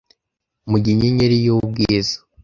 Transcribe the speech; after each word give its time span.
mugihe 0.69 0.93
inyenyeri 0.95 1.37
y'ubwiza 1.45 2.15